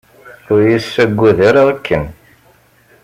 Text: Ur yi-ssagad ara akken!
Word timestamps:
Ur 0.51 0.59
yi-ssagad 0.67 1.37
ara 1.49 1.61
akken! 1.73 2.03